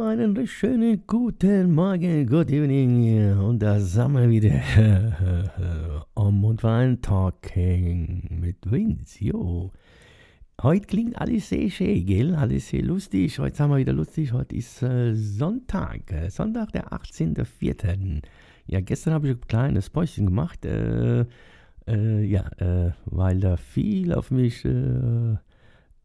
[0.00, 3.38] Einen schönen guten Morgen, good evening.
[3.38, 4.60] Und da sind wir wieder.
[6.14, 9.70] Om und Wein Talking mit Vince, jo.
[10.60, 12.34] Heute klingt alles sehr schön, gell?
[12.34, 13.38] Alles sehr lustig.
[13.38, 14.32] Heute sind wir wieder lustig.
[14.32, 16.10] Heute ist äh, Sonntag.
[16.10, 18.22] Äh, Sonntag, der 18.04.
[18.66, 20.64] Ja, gestern habe ich ein kleines Päuschen gemacht.
[20.64, 21.24] Äh,
[21.86, 24.64] äh, ja, äh, weil da viel auf mich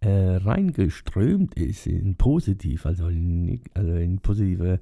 [0.02, 4.80] äh, äh, reingeströmt ist in positiv, also in, also in positive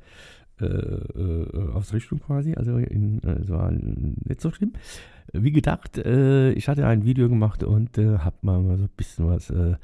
[0.61, 4.73] äh, äh, Ausrichtung quasi, also in, es war nicht so schlimm.
[5.33, 9.27] Wie gedacht, äh, ich hatte ein Video gemacht und äh, habe mal so ein bisschen
[9.27, 9.77] was äh,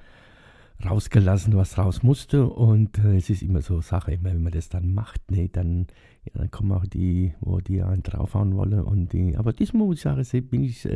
[0.85, 4.93] rausgelassen, was raus musste und es ist immer so Sache, immer wenn man das dann
[4.93, 5.87] macht, nee, dann,
[6.25, 9.97] ja, dann kommen auch die, wo die einen draufhauen wollen und die, aber diesmal muss
[9.97, 10.87] ich sagen, bin ich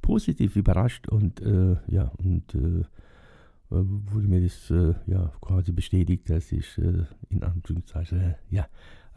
[0.00, 1.42] positiv überrascht und
[1.88, 2.84] ja, und äh,
[3.70, 8.66] wurde mir das äh, ja quasi bestätigt, dass ich äh, in Anführungszeichen ja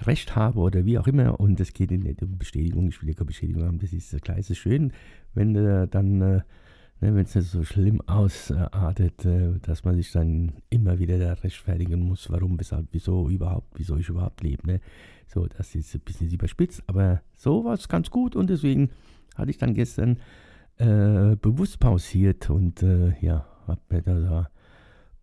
[0.01, 1.39] Recht habe oder wie auch immer.
[1.39, 3.79] Und es geht nicht um Bestätigung, ich will ja keine Bestätigung haben.
[3.79, 4.93] Das ist klar, es schön,
[5.33, 6.45] wenn äh, dann, ne,
[6.99, 9.25] wenn es nicht so schlimm ausartet,
[9.63, 14.09] dass man sich dann immer wieder da rechtfertigen muss, warum, weshalb, wieso überhaupt, wieso ich
[14.09, 14.67] überhaupt lebe.
[14.67, 14.81] Ne?
[15.25, 18.91] So, das ist ein bisschen überspitzt, aber so war es ganz gut und deswegen
[19.35, 20.17] hatte ich dann gestern
[20.77, 24.47] äh, bewusst pausiert und äh, ja, habe mir da so ein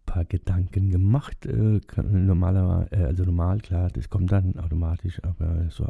[0.07, 1.47] paar Gedanken gemacht.
[1.47, 5.87] Äh, normaler, äh, also normal, klar, das kommt dann automatisch, aber so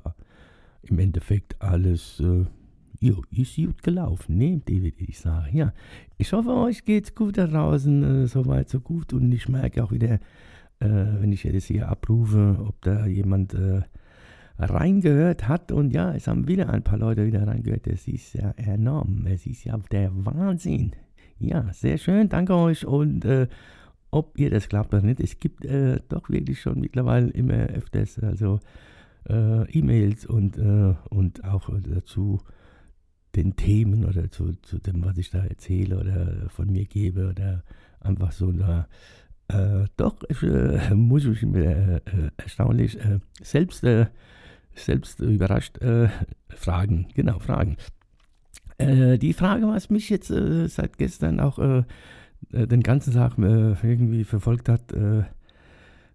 [0.83, 2.45] im Endeffekt alles äh,
[3.01, 5.57] jo, ist gut gelaufen, ne, David, ich sage.
[5.57, 5.73] Ja,
[6.17, 9.13] ich hoffe, euch geht's gut da draußen, äh, soweit so gut.
[9.13, 10.15] Und ich merke auch wieder,
[10.81, 10.89] äh,
[11.21, 13.83] wenn ich das hier abrufe, ob da jemand äh,
[14.59, 15.73] reingehört hat.
[15.73, 17.87] Und ja, es haben wieder ein paar Leute wieder reingehört.
[17.87, 19.27] Das ist ja enorm.
[19.27, 20.93] Es ist ja der Wahnsinn.
[21.41, 22.85] Ja, sehr schön, danke euch.
[22.85, 23.47] Und äh,
[24.11, 28.19] ob ihr das glaubt oder nicht, es gibt äh, doch wirklich schon mittlerweile immer öfters
[28.19, 28.61] also
[29.29, 32.41] äh, E-Mails und, äh, und auch dazu
[33.37, 37.63] den Themen oder zu, zu dem, was ich da erzähle oder von mir gebe oder
[38.01, 38.89] einfach so da.
[39.49, 42.03] Äh, doch, ich, äh, muss ich mir
[42.37, 42.99] erstaunlich
[43.43, 43.87] selbst,
[44.75, 45.79] selbst überrascht
[46.49, 47.09] fragen.
[47.15, 47.77] Genau, fragen.
[48.79, 51.83] Äh, die Frage, was mich jetzt äh, seit gestern auch äh,
[52.53, 54.95] äh den ganzen Tag äh, irgendwie verfolgt hat,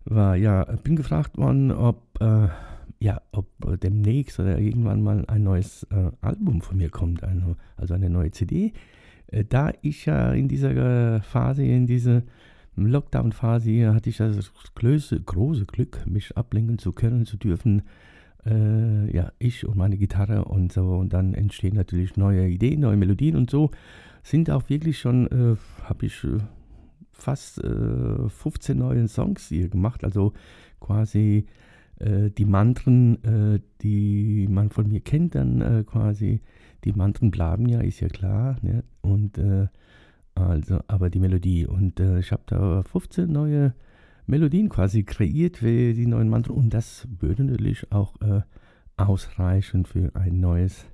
[0.06, 2.20] war, ja, bin gefragt worden, ob,
[3.00, 3.48] ja, ob
[3.80, 5.88] demnächst oder irgendwann mal ein neues
[6.20, 8.74] Album von mir kommt, eine, also eine neue CD.
[9.48, 12.24] da ich ja in dieser Phase, in dieser
[12.76, 17.84] Lockdown-Phase hatte ich das große, große Glück, mich ablenken zu können, zu dürfen
[18.46, 20.96] äh, ja, ich und meine Gitarre und so.
[20.96, 23.72] Und dann entstehen natürlich neue Ideen, neue Melodien und so.
[24.24, 26.38] Sind auch wirklich schon, äh, habe ich äh,
[27.12, 30.04] fast 15 äh, neue Songs hier gemacht.
[30.04, 30.34] Also
[30.80, 31.46] quasi
[32.00, 36.42] äh, die Mantren, äh, die man von mir kennt, dann quasi.
[36.84, 38.58] Die Mantren bleiben ja, ist ja klar.
[38.62, 38.84] Ne?
[39.00, 39.40] Und
[40.36, 41.66] also, aber die Melodie.
[41.66, 43.74] Und ich habe da 15 neue
[44.26, 48.42] Melodien quasi kreiert für die neuen Mantren und das würde natürlich auch äh,
[48.98, 50.86] ausreichen für ein neues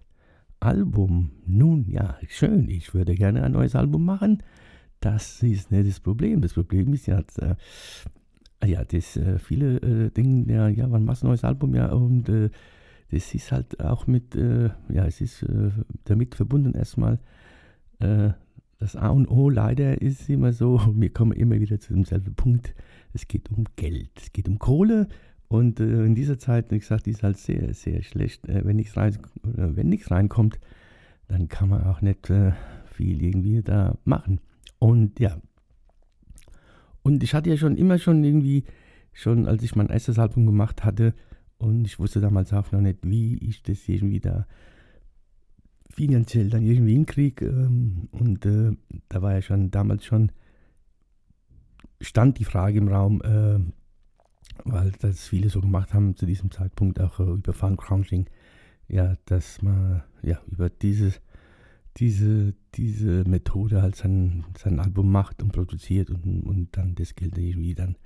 [0.60, 1.32] Album.
[1.46, 4.44] Nun ja, schön, ich würde gerne ein neues Album machen.
[5.00, 6.42] Das ist nicht das Problem.
[6.42, 7.56] Das Problem ist ja, äh,
[8.68, 11.76] ja, das äh, viele äh, Dinge, ja, ja, wann machst du ein neues Album?
[11.76, 12.50] Ja, und äh,
[13.12, 15.72] das ist halt auch mit, äh, ja, es ist äh,
[16.04, 17.20] damit verbunden erstmal,
[18.80, 22.74] das A und O leider ist immer so, wir kommen immer wieder zu demselben Punkt
[23.14, 25.08] es geht um Geld, es geht um Kohle.
[25.48, 28.48] Und äh, in dieser Zeit, wie gesagt, die ist halt sehr, sehr schlecht.
[28.48, 29.18] Äh, wenn nichts rein,
[29.56, 30.60] reinkommt,
[31.28, 32.52] dann kann man auch nicht äh,
[32.86, 34.42] viel irgendwie da machen.
[34.78, 35.42] Und ja.
[37.02, 38.66] Und ich hatte ja schon immer schon irgendwie,
[39.14, 41.14] schon als ich mein erstes Album gemacht hatte,
[41.58, 44.46] und ich wusste damals auch noch nicht, wie ich das irgendwie da
[46.00, 47.46] finanziell dann irgendwie hinkriege.
[47.46, 48.72] Ähm, und äh,
[49.10, 50.31] da war ja schon damals schon
[52.00, 53.60] stand die Frage im Raum, äh,
[54.63, 58.28] weil das viele so gemacht haben zu diesem Zeitpunkt auch äh, über Crunching,
[58.88, 61.19] ja, dass man ja über dieses,
[61.98, 67.38] diese, diese Methode halt sein, sein Album macht und produziert und, und dann das Geld
[67.38, 67.98] irgendwie dann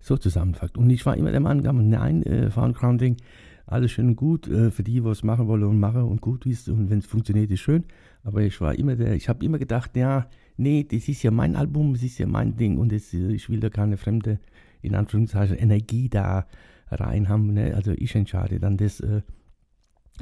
[0.00, 0.76] so zusammenfasst.
[0.76, 3.18] Und ich war immer der Meinung, nein, äh, Crunching,
[3.66, 6.68] alles schön und gut äh, für die, was machen wollen und machen und gut ist
[6.68, 7.84] und wenn es funktioniert, ist schön.
[8.22, 11.56] Aber ich war immer der, ich habe immer gedacht, ja, nee, das ist ja mein
[11.56, 14.38] Album, das ist ja mein Ding und das, ich will da keine fremde,
[14.82, 16.46] in Anführungszeichen, Energie da
[16.90, 17.52] rein haben.
[17.52, 17.74] Ne?
[17.74, 19.00] Also ich entscheide dann das.
[19.00, 19.22] Äh,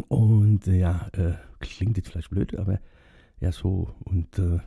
[0.08, 2.81] und äh, ja, äh, klingt jetzt vielleicht blöd, aber
[3.40, 3.94] ja so.
[4.05, 4.58] Und äh,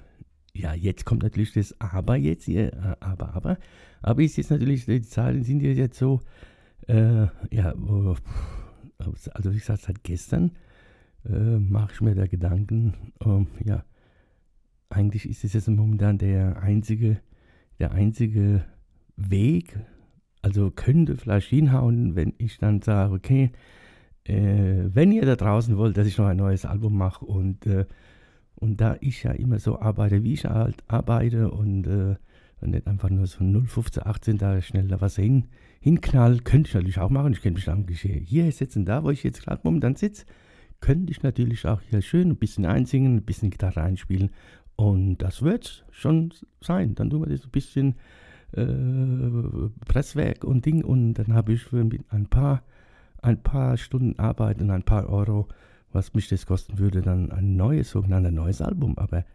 [0.53, 3.57] ja, jetzt kommt natürlich das Aber jetzt, äh, aber, aber.
[4.01, 6.21] Aber ist jetzt natürlich, die Zahlen sind jetzt so,
[6.87, 7.73] äh, ja,
[8.99, 10.51] also wie gesagt, seit gestern
[11.25, 13.83] äh, mache ich mir da Gedanken, ähm, ja,
[14.89, 17.19] eigentlich ist es jetzt momentan der einzige,
[17.79, 18.63] der einzige
[19.15, 19.77] Weg,
[20.41, 23.51] also könnte vielleicht hinhauen, wenn ich dann sage, okay,
[24.23, 27.85] äh, wenn ihr da draußen wollt, dass ich noch ein neues Album mache und, äh,
[28.55, 32.15] und da ich ja immer so arbeite, wie ich halt arbeite und, äh,
[32.59, 35.45] und nicht einfach nur so 0, 15, 18 da schnell da was hin,
[35.87, 37.31] hinknall, könnte ich natürlich auch machen.
[37.31, 40.25] Ich könnte mich dann hier sitzen, da wo ich jetzt gerade momentan sitze,
[40.81, 44.31] könnte ich natürlich auch hier schön ein bisschen einsingen, ein bisschen Gitarre einspielen
[44.75, 46.93] und das wird schon sein.
[46.95, 47.95] Dann tun wir das ein bisschen
[48.51, 51.79] äh, Presswerk und Ding und dann habe ich für
[52.09, 52.63] ein paar
[53.21, 55.47] ein paar Stunden Arbeit und ein paar Euro,
[55.91, 58.97] was mich das kosten würde, dann ein neues, sogenanntes neues Album.
[58.97, 59.25] Aber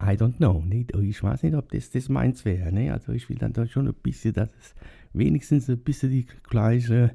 [0.00, 0.62] I don't know.
[0.62, 0.94] Nicht?
[0.96, 2.72] Ich weiß nicht, ob das, das meins wäre.
[2.72, 2.92] Ne?
[2.92, 4.74] Also ich will dann da schon ein bisschen, dass es
[5.12, 7.14] wenigstens ein bisschen die gleiche,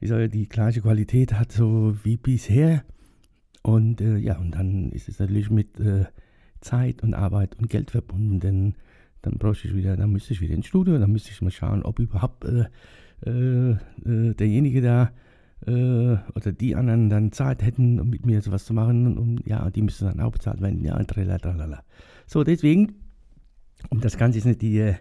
[0.00, 2.84] soll die gleiche Qualität hat, so wie bisher.
[3.62, 6.06] Und äh, ja, und dann ist es natürlich mit äh,
[6.60, 8.74] Zeit und Arbeit und Geld verbunden, denn
[9.22, 11.82] dann bräuchte ich wieder, dann müsste ich wieder ins Studio, dann müsste ich mal schauen,
[11.84, 12.64] ob überhaupt äh,
[13.24, 15.12] äh, äh derjenige da
[15.66, 19.16] äh, oder die anderen dann Zeit hätten, um mit mir sowas zu machen.
[19.16, 20.82] Und ja, die müssen dann auch bezahlt werden.
[20.82, 21.84] Ja, tralala.
[22.26, 22.94] So, deswegen,
[23.90, 24.94] um das Ganze ist nicht die,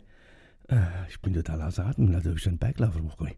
[1.10, 3.36] ich bin total außer Atem, also ich einen Berglauf hochgehe.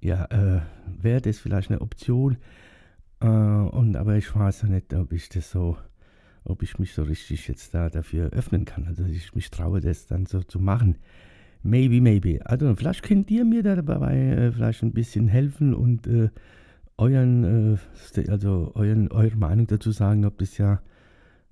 [0.00, 0.60] Ja, äh,
[1.00, 2.36] wäre das vielleicht eine Option.
[3.20, 5.76] Äh, und aber ich weiß ja nicht, ob ich das so,
[6.44, 8.86] ob ich mich so richtig jetzt da dafür öffnen kann.
[8.86, 10.96] Also ich mich traue, das dann so zu machen.
[11.62, 12.44] Maybe, maybe.
[12.46, 16.30] Also vielleicht könnt ihr mir dabei äh, vielleicht ein bisschen helfen und äh,
[16.96, 20.80] euren, äh, also euren, eure Meinung dazu sagen, ob das ja,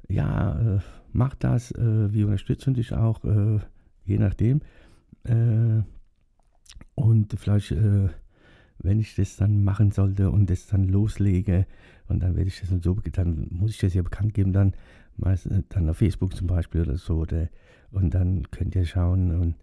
[0.08, 0.78] ja, äh,
[1.12, 3.58] macht das, äh, wir unterstützen dich auch, äh,
[4.08, 4.60] je nachdem.
[6.94, 7.75] und vielleicht,
[8.78, 11.66] wenn ich das dann machen sollte und das dann loslege,
[12.08, 14.72] und dann werde ich das so, dann muss ich das ja bekannt geben, dann
[15.16, 17.49] meistens dann auf Facebook zum Beispiel oder so, oder,
[17.90, 19.55] und dann könnt ihr schauen und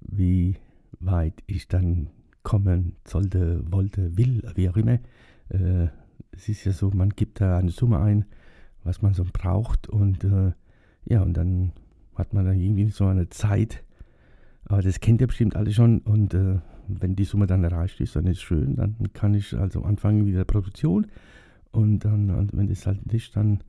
[0.00, 0.56] wie
[1.00, 2.08] weit ich dann
[2.42, 4.98] kommen sollte, wollte, will, wie auch immer.
[5.48, 5.88] Äh,
[6.32, 8.24] es ist ja so, man gibt da eine Summe ein,
[8.84, 10.52] was man so braucht und äh,
[11.04, 11.72] ja, und dann
[12.16, 13.82] hat man dann irgendwie so eine Zeit.
[14.64, 16.58] Aber das kennt ihr bestimmt alle schon und äh,
[16.88, 20.24] wenn die Summe dann erreicht ist, dann ist es schön, dann kann ich also anfangen
[20.24, 21.06] mit der Produktion
[21.72, 23.62] und dann, und wenn das halt nicht dann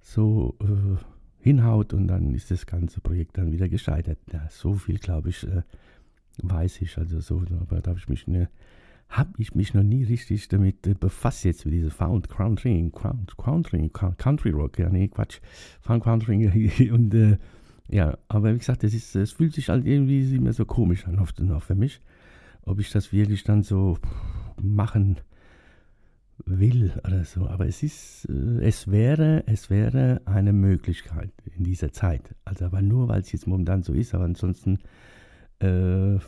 [0.00, 0.96] so äh,
[1.42, 4.18] hinhaut und dann ist das ganze Projekt dann wieder gescheitert.
[4.32, 5.62] Ja, so viel, glaube ich, äh,
[6.42, 6.96] weiß ich.
[6.98, 8.48] Also so, habe ich mich ne,
[9.08, 13.90] habe ich mich noch nie richtig damit äh, befasst jetzt mit dieser Found Country, Country,
[13.90, 15.40] Country Rock, ja, nee, Quatsch,
[15.82, 17.38] Found Country und äh,
[17.88, 21.18] ja, aber wie gesagt, es ist, es fühlt sich halt irgendwie immer so komisch an,
[21.18, 22.00] oft noch für mich,
[22.62, 23.98] ob ich das wirklich dann so
[24.60, 25.18] machen
[26.46, 27.46] will oder so.
[27.46, 32.34] Aber es ist, äh, es wäre, es wäre eine Möglichkeit in dieser Zeit.
[32.44, 34.78] Also aber nur, weil es jetzt momentan so ist, aber ansonsten
[35.60, 36.18] äh,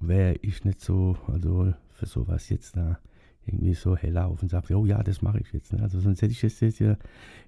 [0.00, 2.98] wäre ich nicht so, also für sowas jetzt da
[3.44, 5.72] irgendwie so heller auf und sage, oh ja, das mache ich jetzt.
[5.72, 5.82] Ne?
[5.82, 6.96] Also sonst hätte ich das jetzt ja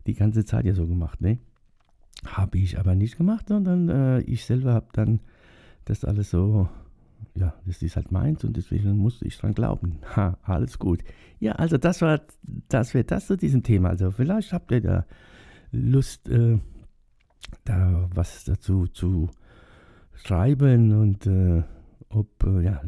[0.07, 1.21] die ganze Zeit ja so gemacht.
[1.21, 1.39] Ne?
[2.27, 5.21] Habe ich aber nicht gemacht, sondern äh, ich selber habe dann
[5.85, 6.69] das alles so
[7.37, 9.99] ja, das ist halt meins und deswegen musste ich dran glauben.
[10.17, 11.03] Ha, alles gut.
[11.41, 12.21] Ja, also das war,
[12.69, 13.91] das wäre das zu diesem Thema.
[13.91, 15.07] Also vielleicht habt ihr da
[15.73, 16.59] Lust, äh,
[17.65, 19.31] da was dazu zu
[20.15, 21.65] schreiben und äh,
[22.09, 22.83] ob, äh, ja,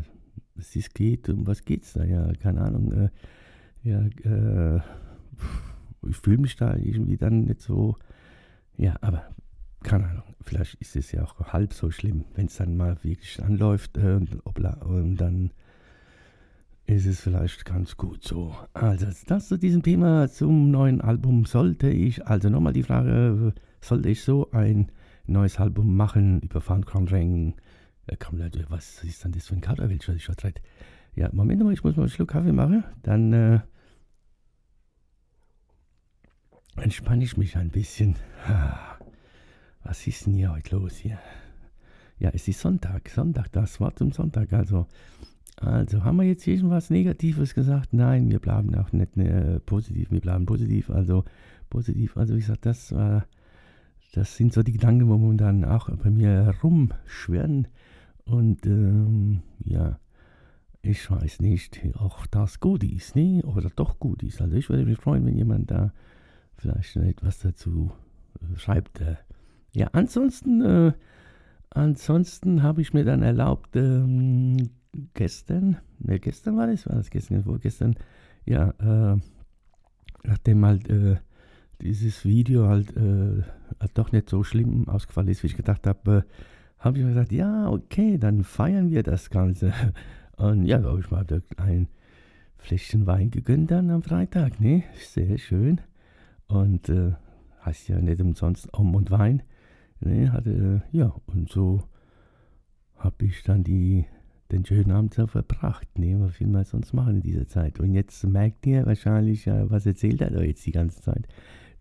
[0.57, 2.05] es geht, um was geht's da?
[2.05, 2.93] Ja, keine Ahnung.
[2.93, 3.09] Äh,
[3.83, 4.81] ja, äh,
[6.09, 7.97] ich fühle mich da irgendwie dann nicht so,
[8.77, 9.25] ja, aber
[9.83, 13.43] keine Ahnung, vielleicht ist es ja auch halb so schlimm, wenn es dann mal wirklich
[13.43, 15.51] anläuft äh, und dann
[16.87, 18.55] ist es vielleicht ganz gut so.
[18.73, 24.09] Also das zu diesem Thema zum neuen Album sollte ich, also nochmal die Frage, sollte
[24.09, 24.93] ich so ein
[25.27, 27.55] neues Album machen über Found Ring?
[28.07, 28.17] Äh,
[28.69, 30.63] was ist dann das für ein Kauderwelsch, was ich vertrete?
[31.15, 33.61] Ja, Moment mal, ich muss mal einen Schluck Kaffee machen, dann äh,
[36.77, 38.17] entspanne ich mich ein bisschen.
[39.85, 41.19] Was ist denn hier heute los hier?
[42.19, 43.09] Ja, es ist Sonntag.
[43.09, 44.53] Sonntag, das war zum Sonntag.
[44.53, 44.87] Also,
[45.59, 47.95] Also, haben wir jetzt irgendwas Negatives gesagt?
[47.95, 50.91] Nein, wir bleiben auch nicht äh, positiv, wir bleiben positiv.
[50.91, 51.25] Also,
[51.71, 53.27] positiv, also, wie gesagt, das war,
[54.13, 57.69] das sind so die Gedanken, wo man dann auch bei mir rumschwirren.
[58.27, 59.99] Und, ähm, ja,
[60.83, 63.43] ich weiß nicht, auch das gut ist, ne?
[63.45, 64.43] Oder doch gut ist.
[64.43, 65.93] Also, ich würde mich freuen, wenn jemand da
[66.57, 67.93] vielleicht etwas dazu
[68.41, 69.01] äh, schreibt.
[69.73, 70.93] Ja, ansonsten, äh,
[71.71, 74.71] ansonsten habe ich mir dann erlaubt, ähm,
[75.15, 77.95] gestern, ne, gestern war das, war das gestern, vorgestern,
[78.45, 79.19] ja, äh,
[80.25, 81.17] nachdem halt äh,
[81.81, 83.43] dieses Video halt, äh,
[83.81, 86.33] halt doch nicht so schlimm ausgefallen ist, wie ich gedacht habe, äh,
[86.79, 89.73] habe ich mir gesagt, ja, okay, dann feiern wir das Ganze.
[90.37, 91.89] Und ja, da habe ich mal ein
[92.59, 94.85] Fläschchen Wein gegönnt dann am Freitag, ne?
[94.99, 95.81] Sehr schön.
[96.49, 97.13] Und äh,
[97.65, 99.43] heißt ja nicht umsonst Om und Wein.
[100.01, 101.83] Ne, hatte, ja, und so
[102.97, 104.07] habe ich dann die
[104.53, 105.99] den schönen Abend so verbracht.
[105.99, 106.21] Ne?
[106.21, 107.81] Was will man sonst machen in dieser Zeit?
[107.81, 111.27] Und jetzt merkt ihr wahrscheinlich, äh, was erzählt er da jetzt die ganze Zeit?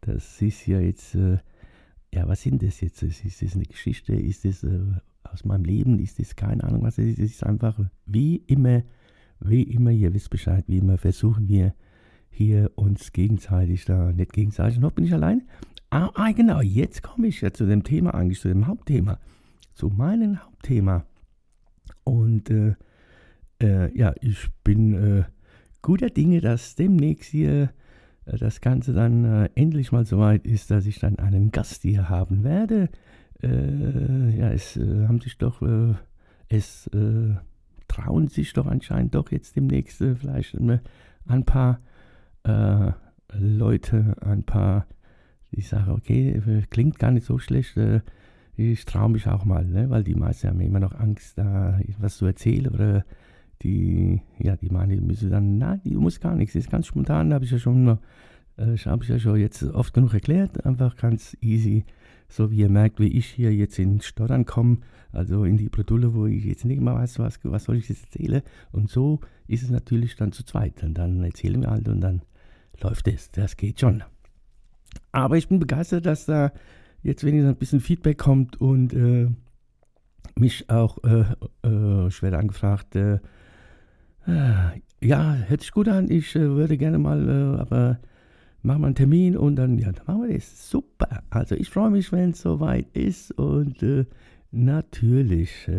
[0.01, 1.37] Das ist ja jetzt, äh,
[2.13, 3.03] ja, was sind das jetzt?
[3.03, 4.15] Ist das eine Geschichte?
[4.15, 4.79] Ist das äh,
[5.23, 5.99] aus meinem Leben?
[5.99, 7.19] Ist das keine Ahnung, was es ist?
[7.19, 8.83] Es ist einfach wie immer,
[9.39, 11.75] wie immer, ihr wisst Bescheid, wie immer versuchen wir
[12.35, 15.43] hier uns gegenseitig da, nicht gegenseitig, noch bin ich allein.
[15.89, 19.19] Ah, ah genau, jetzt komme ich ja zu dem Thema eigentlich, zu dem Hauptthema,
[19.73, 21.05] zu meinem Hauptthema.
[22.03, 22.75] Und äh,
[23.61, 25.23] äh, ja, ich bin äh,
[25.81, 27.69] guter Dinge, dass demnächst hier
[28.25, 31.83] äh, das Ganze dann äh, endlich mal so weit ist, dass ich dann einen Gast
[31.83, 32.89] hier haben werde.
[33.41, 35.61] Äh, ja, es haben sich doch,
[36.49, 36.89] es
[37.87, 41.79] trauen sich doch anscheinend doch jetzt demnächst vielleicht ein paar
[43.33, 44.85] Leute, ein paar,
[45.51, 47.77] ich sage, okay, klingt gar nicht so schlecht
[48.57, 49.89] ich traue mich auch mal, ne?
[49.89, 53.05] weil die meisten haben immer noch Angst, da was zu erzählen oder
[53.61, 56.87] die, ja, die meinen, die müssen dann, nein, die muss gar nichts, das ist ganz
[56.87, 57.97] spontan, habe ich ja schon,
[58.57, 61.85] äh, habe ich ja schon jetzt oft genug erklärt, einfach ganz easy,
[62.27, 64.79] so wie ihr merkt, wie ich hier jetzt in Stottern komme,
[65.11, 68.05] also in die Bredouille, wo ich jetzt nicht mehr weiß, was, was soll ich jetzt
[68.05, 72.01] erzählen und so ist es natürlich dann zu zweit und dann erzählen wir halt und
[72.01, 72.21] dann
[72.81, 74.03] läuft es, das geht schon.
[75.11, 76.51] Aber ich bin begeistert, dass da
[77.03, 79.29] jetzt wenigstens ein bisschen Feedback kommt und äh,
[80.37, 81.25] mich auch äh,
[81.63, 83.19] äh, ich werde angefragt, äh,
[84.27, 87.99] äh, ja, hört sich gut an, ich äh, würde gerne mal, aber
[88.63, 90.69] machen wir einen Termin und dann, ja, dann machen wir das.
[90.69, 91.23] Super.
[91.29, 93.85] Also ich freue mich, wenn es soweit ist und
[94.51, 95.69] natürlich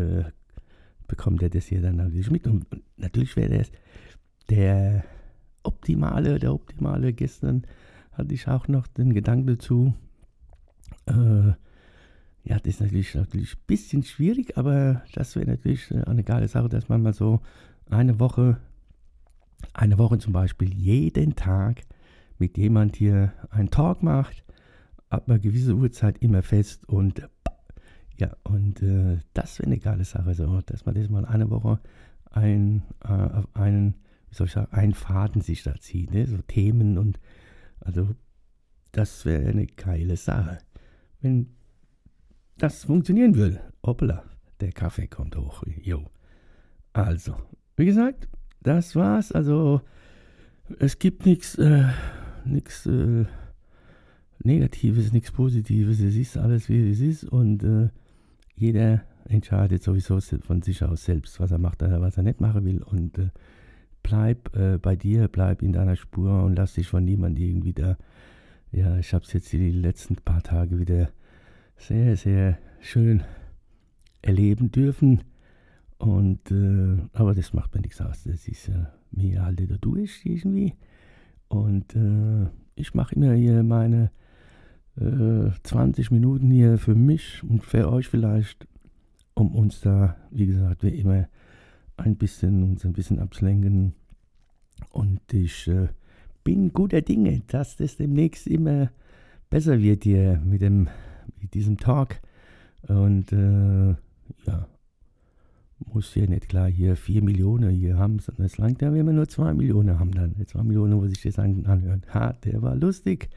[1.08, 3.72] bekommt er das hier dann natürlich mit und, und natürlich wäre das
[4.48, 5.04] der
[5.66, 7.12] optimale, der optimale.
[7.12, 7.62] Gestern
[8.12, 9.94] hatte ich auch noch den Gedanken dazu,
[11.06, 11.52] äh,
[12.44, 16.68] ja, das ist natürlich, natürlich ein bisschen schwierig, aber das wäre natürlich eine geile Sache,
[16.68, 17.40] dass man mal so
[17.90, 18.58] eine Woche,
[19.74, 21.82] eine Woche zum Beispiel jeden Tag
[22.38, 24.44] mit jemand hier einen Talk macht,
[25.08, 27.28] ab einer gewissen Uhrzeit immer fest und
[28.18, 31.80] ja, und äh, das wäre eine geile Sache, so, dass man das mal eine Woche
[32.30, 33.94] ein, äh, auf einen,
[34.36, 36.26] soll ich sagen, einen Faden sich da zieht, ne?
[36.26, 37.18] so Themen und
[37.80, 38.14] also
[38.92, 40.58] das wäre eine geile Sache
[41.26, 41.48] wenn
[42.58, 43.60] das funktionieren würde.
[43.84, 44.24] Hoppla,
[44.60, 45.62] der Kaffee kommt hoch.
[45.82, 46.04] Jo.
[46.92, 47.36] Also,
[47.76, 48.28] wie gesagt,
[48.62, 49.32] das war's.
[49.32, 49.82] Also,
[50.78, 51.90] es gibt nichts äh,
[52.44, 53.26] äh,
[54.42, 56.00] Negatives, nichts Positives.
[56.00, 57.24] Es ist alles, wie es ist.
[57.24, 57.90] Und äh,
[58.54, 62.64] jeder entscheidet sowieso von sich aus selbst, was er macht, oder was er nicht machen
[62.64, 62.82] will.
[62.82, 63.28] Und äh,
[64.06, 67.96] bleib äh, bei dir, bleib in deiner Spur und lass dich von niemandem irgendwie da
[68.72, 71.08] ja, ich habe es jetzt die letzten paar Tage wieder
[71.76, 73.22] sehr, sehr schön
[74.22, 75.22] erleben dürfen.
[75.98, 78.24] Und, äh, aber das macht mir nichts aus.
[78.24, 80.74] Das ist ja mir halt da durch irgendwie.
[81.48, 84.10] Und äh, ich mache immer hier meine
[85.00, 88.68] äh, 20 Minuten hier für mich und für euch vielleicht,
[89.34, 91.28] um uns da, wie gesagt, wie immer
[91.96, 93.94] ein bisschen uns ein bisschen abzulenken.
[94.90, 95.88] Und ich äh,
[96.44, 98.90] bin guter Dinge, dass das demnächst immer
[99.50, 100.88] besser wird hier mit, dem,
[101.40, 102.20] mit diesem Talk.
[102.88, 103.94] Und äh,
[104.46, 104.68] ja,
[105.92, 109.12] muss ja nicht klar hier 4 Millionen hier haben, sondern es langt ja, wenn wir
[109.12, 110.34] nur 2 Millionen haben dann.
[110.46, 112.02] 2 Millionen, wo sich das anhören.
[112.12, 113.28] Ha, der war lustig.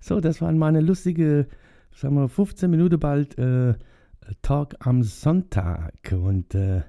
[0.00, 1.46] So, das waren meine lustige,
[1.94, 3.74] sagen wir, 15 Minuten bald äh,
[4.42, 6.12] Talk am Sonntag.
[6.12, 6.82] Und äh,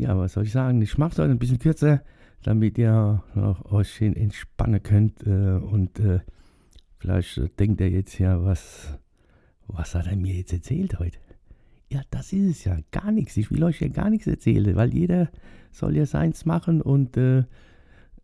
[0.00, 0.80] ja, was soll ich sagen?
[0.82, 2.02] Ich mache es heute ein bisschen kürzer
[2.42, 3.22] damit ihr
[3.70, 5.26] euch schön entspannen könnt.
[5.26, 6.20] Äh, und äh,
[6.98, 8.98] vielleicht äh, denkt ihr jetzt ja, was,
[9.66, 11.18] was hat er mir jetzt erzählt heute?
[11.92, 12.78] Ja, das ist es ja.
[12.92, 13.36] Gar nichts.
[13.36, 15.28] Ich will euch ja gar nichts erzählen, weil jeder
[15.72, 17.44] soll ja seins machen und, äh,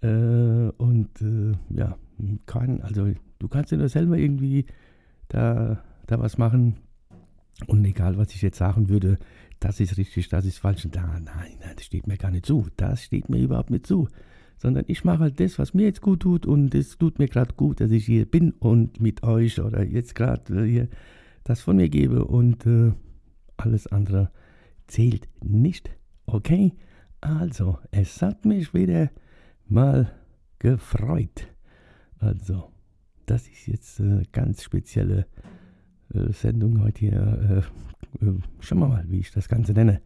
[0.03, 1.11] äh, und
[1.71, 1.97] ja,
[2.47, 4.67] kann, also du kannst ja nur selber irgendwie
[5.29, 6.77] da, da was machen.
[7.67, 9.19] Und egal, was ich jetzt sagen würde,
[9.61, 10.87] das ist richtig, das ist falsch.
[10.91, 12.67] Da, nein, nein, das steht mir gar nicht zu.
[12.77, 14.09] Das steht mir überhaupt nicht zu.
[14.59, 16.47] Sondern ich mache halt das, was mir jetzt gut tut.
[16.47, 20.15] Und es tut mir gerade gut, dass ich hier bin und mit euch oder jetzt
[20.15, 20.89] gerade äh, hier
[21.45, 22.25] das von mir gebe.
[22.25, 22.93] Und äh,
[23.57, 24.31] alles andere
[24.87, 25.91] zählt nicht.
[26.27, 26.73] Okay?
[27.21, 29.11] Also, es hat mich wieder
[29.67, 30.13] mal
[30.59, 31.49] gefreut.
[32.19, 32.73] Also,
[33.27, 35.27] das ist jetzt eine ganz spezielle
[36.15, 37.65] äh, Sendung heute hier.
[38.21, 40.01] Äh, schauen wir mal, wie ich das Ganze nenne.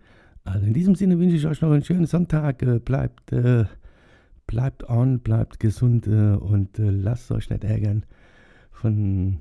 [0.44, 2.62] Also in diesem Sinne wünsche ich euch noch einen schönen Sonntag.
[2.62, 3.64] Äh, bleibt, äh,
[4.46, 8.04] bleibt on, bleibt gesund und lasst euch nicht ärgern
[8.72, 9.38] von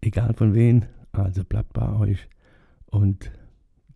[0.00, 0.86] egal von wen.
[1.12, 2.28] Also bleibt bei euch
[2.86, 3.32] und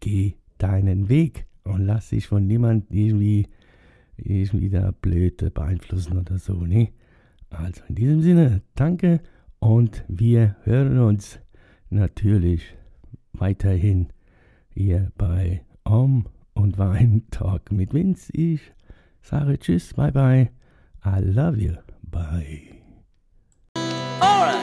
[0.00, 3.46] geh deinen Weg und lass dich von niemand irgendwie,
[4.16, 6.54] irgendwie da blöd beeinflussen oder so.
[6.64, 6.92] Ne?
[7.50, 9.20] Also in diesem Sinne, danke
[9.58, 11.38] und wir hören uns
[11.90, 12.74] natürlich
[13.32, 14.08] weiterhin
[14.70, 18.30] hier bei Om und Wein Talk mit Vince.
[18.32, 18.60] Ich
[19.22, 20.50] sage Tschüss, bye bye,
[21.04, 22.62] I love you, bye.
[24.20, 24.61] Alright.